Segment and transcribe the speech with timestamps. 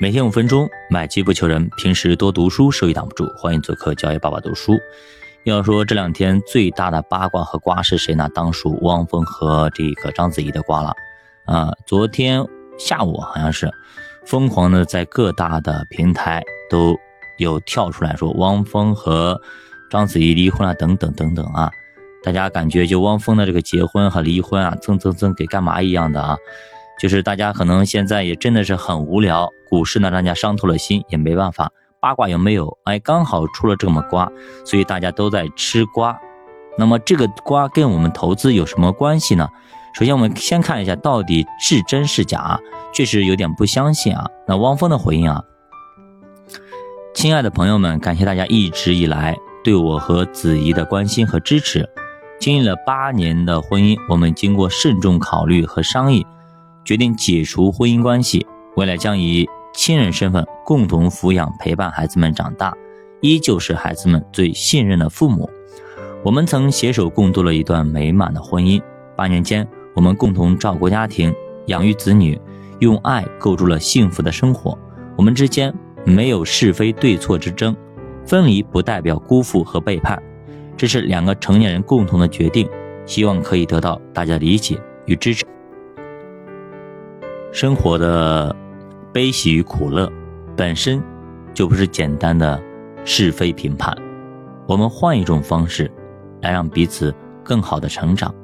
[0.00, 1.68] 每天五分钟，买机不求人。
[1.76, 3.28] 平时多读书，收益挡不住。
[3.36, 4.78] 欢迎做客教育爸爸读书。
[5.42, 8.28] 要说这两天最大的八卦和瓜是谁呢？
[8.32, 10.94] 当属汪峰和这个章子怡的瓜了。
[11.46, 12.46] 啊，昨天
[12.78, 13.68] 下午好像是
[14.24, 16.96] 疯狂的在各大的平台都
[17.38, 19.40] 有跳出来说汪峰和
[19.90, 21.68] 章子怡离婚了，等等等等啊。
[22.22, 26.38] 大家感觉就汪峰的这个结婚和离婚啊，蹭蹭蹭给干嘛一样的啊？
[26.98, 31.70] 就是大家可能现在也真的是很无聊，股市呢让人家伤透了心，也没办法。
[32.00, 32.76] 八卦有没有？
[32.84, 34.30] 哎，刚好出了这么瓜，
[34.64, 36.16] 所以大家都在吃瓜。
[36.76, 39.48] 那么这个瓜跟我们投资有什么关系呢？
[39.94, 42.60] 首先我们先看一下到底是真是假，
[42.92, 44.26] 确实有点不相信啊。
[44.46, 45.42] 那汪峰的回应啊，
[47.14, 51.88] 亲爱的朋友们，感谢大家一直以来对我和子怡的关心和支持。
[52.38, 56.24] 经历了八年的婚姻，我们经过慎重考虑和商议，
[56.88, 58.46] 决定解除婚姻关系。
[58.74, 62.74] 未来将以亲人身份共同抚养、陪伴孩子们长大，
[63.20, 65.50] 依旧是孩子们最信任的父母。
[66.24, 68.80] 我们曾携手共度了一段美满的婚姻。
[69.14, 71.30] 八年间，我们共同照顾家庭、
[71.66, 72.40] 养育子女，
[72.78, 74.78] 用爱构筑了幸福的生活。
[75.14, 75.70] 我们之间
[76.06, 77.76] 没有是非对错之争，
[78.24, 80.18] 分离不代表辜负和背叛。
[80.74, 82.66] 这是两个成年人共同的决定，
[83.04, 85.44] 希望可以得到大家理解与支持。
[87.50, 88.54] 生活的
[89.12, 90.10] 悲喜与苦乐，
[90.56, 91.02] 本身
[91.54, 92.60] 就不是简单的
[93.04, 93.96] 是非评判。
[94.66, 95.90] 我们换一种方式，
[96.42, 98.34] 来让彼此更好的成长，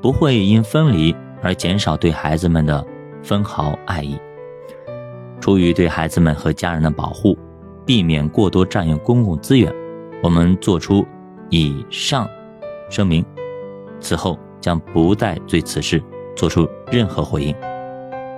[0.00, 2.84] 不会因分离而减少对孩子们的
[3.22, 4.18] 分毫爱意。
[5.40, 7.36] 出于对孩子们和家人的保护，
[7.84, 9.72] 避免过多占用公共资源，
[10.22, 11.04] 我们做出。
[11.50, 12.28] 以上
[12.90, 13.24] 声明，
[14.00, 16.02] 此后将不再对此事
[16.36, 17.56] 做出任何回应。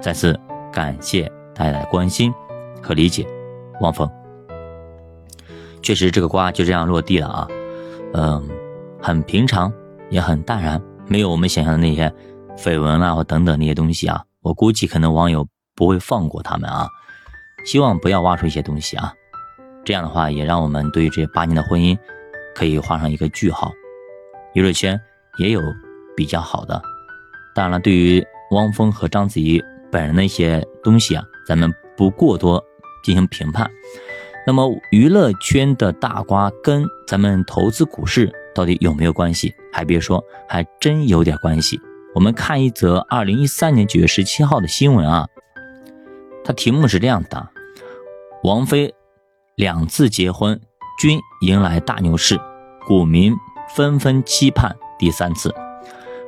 [0.01, 0.39] 再次
[0.73, 2.33] 感谢大家的关心
[2.83, 3.27] 和理解，
[3.81, 4.09] 汪峰。
[5.83, 7.49] 确实，这个瓜就这样落地了啊，
[8.15, 8.49] 嗯，
[9.01, 9.73] 很平常，
[10.11, 12.13] 也很淡然，没有我们想象的那些
[12.57, 14.25] 绯闻啊或等等那些东西啊。
[14.43, 16.87] 我估计可能网友不会放过他们啊，
[17.65, 19.13] 希望不要挖出一些东西啊。
[19.85, 21.97] 这样的话，也让我们对于这八年的婚姻。
[22.53, 23.73] 可以画上一个句号，
[24.55, 25.01] 娱乐圈
[25.39, 25.63] 也有
[26.17, 26.83] 比较好的。
[27.55, 32.65] 当然了，对于汪峰和章子怡本人的一些东西啊，咱们不过多
[33.03, 33.71] 进行评判。
[34.47, 39.55] 那么，娱乐圈的大瓜跟咱们投资股市到底有没有关系？
[39.73, 41.81] 还别说，还真有点关系。
[42.15, 45.29] 我们看一则二零一三年九月十七号的新闻啊，
[46.45, 47.49] 它题目是这样的：
[48.43, 48.95] 王菲
[49.57, 50.61] 两次结婚。
[50.99, 52.39] 均迎来大牛市，
[52.87, 53.35] 股民
[53.75, 55.51] 纷纷期盼第三次。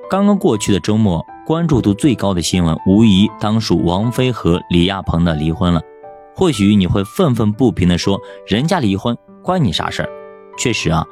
[0.08, 5.80] 刚刚过去的周末，关注度最高的新闻无疑当属王菲和李亚鹏的离婚了。
[6.34, 10.08] 或许你会愤愤不平地说：“人家离婚关你啥事儿？”
[10.56, 11.04] 确实啊，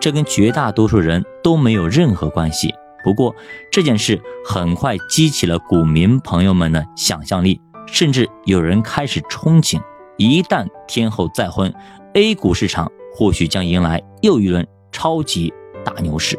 [0.00, 2.74] 这跟绝大多数人都没有任何关系。
[3.02, 3.34] 不过
[3.70, 9.80] 这件事很快激起了股民朋友们的想象力，甚至有人开始憧憬：
[10.16, 11.72] 一旦天后再婚
[12.14, 12.90] ，A 股市场。
[13.10, 15.52] 或许将迎来又一轮超级
[15.84, 16.38] 大牛市，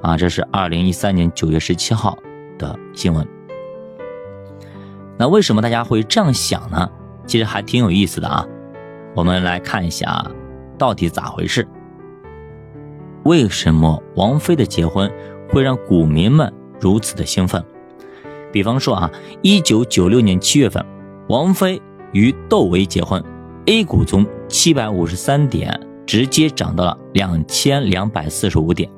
[0.00, 2.16] 啊，这是二零一三年九月十七号
[2.58, 3.26] 的新闻。
[5.16, 6.90] 那为什么大家会这样想呢？
[7.26, 8.46] 其实还挺有意思的啊。
[9.14, 10.24] 我们来看一下，
[10.76, 11.66] 到底咋回事？
[13.24, 15.10] 为什么王菲的结婚
[15.50, 17.64] 会让股民们如此的兴奋？
[18.52, 19.10] 比方说啊，
[19.42, 20.84] 一九九六年七月份，
[21.28, 21.80] 王菲
[22.12, 23.22] 与窦唯结婚。
[23.66, 28.90] A 股从七百五十三点直接涨到了两千两百四十五点。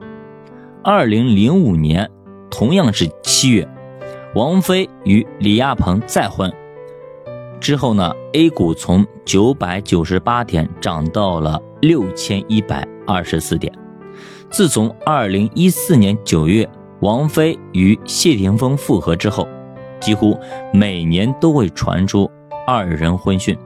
[0.84, 2.09] 二零零五年，
[2.50, 3.66] 同样是七月，
[4.34, 6.53] 王菲与李亚鹏再婚
[7.61, 13.72] 之后呢，A 股从九百九十八点涨到了六千一百二十四点。
[14.50, 16.69] 自从二零一四年九月，
[17.00, 19.47] 王菲与谢霆锋复合之后，
[20.00, 20.39] 几乎
[20.72, 22.31] 每年都会传出
[22.66, 23.57] 二人婚讯。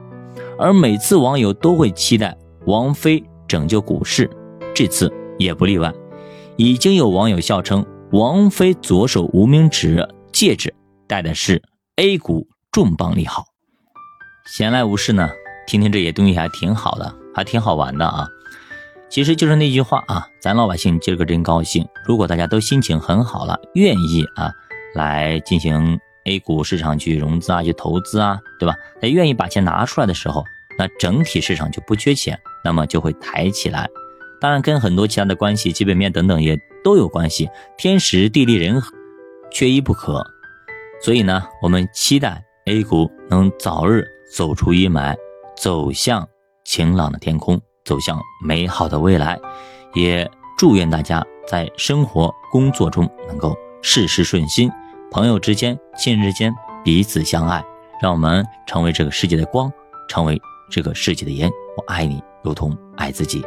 [0.57, 4.29] 而每次网友都会期待王菲拯救股市，
[4.73, 5.91] 这次也不例外。
[6.57, 10.73] 已经有网友笑称，王菲左手无名指戒指
[11.05, 11.61] 戴的是
[11.97, 13.43] A 股重磅利好。
[14.45, 15.29] 闲来无事呢，
[15.67, 18.25] 听听这些东西还挺好的，还挺好玩的啊。
[19.09, 21.85] 其实就是那句话啊，咱老百姓今儿个真高兴。
[22.05, 24.49] 如果大家都心情很好了，愿意啊
[24.93, 25.99] 来进行。
[26.23, 28.75] A 股市场去融资啊，去投资啊，对吧？
[29.01, 30.43] 他愿意把钱拿出来的时候，
[30.79, 33.87] 那整体市场就不缺钱，那么就会抬起来。
[34.45, 37.49] 当然，跟很多其他的关系、基本面等等也都有关系，
[37.79, 38.93] 天时地利人和
[39.49, 40.23] 缺一不可。
[41.01, 45.15] 所以呢，我们期待 A 股能早日走出阴霾，
[45.57, 46.29] 走向
[46.63, 49.35] 晴朗的天空，走向美好的未来。
[49.95, 54.69] 也祝愿大家在生活工作中能够事事顺心，
[55.09, 56.53] 朋友之间、亲人之间
[56.83, 57.65] 彼此相爱，
[57.99, 59.73] 让我们成为这个世界的光，
[60.07, 60.39] 成为
[60.69, 61.49] 这个世界的盐。
[61.75, 63.43] 我爱你，如同爱自己。